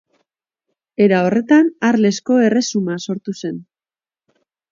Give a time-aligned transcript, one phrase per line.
[1.05, 3.63] Era horretan, Arlesko Erresuma sortu zen.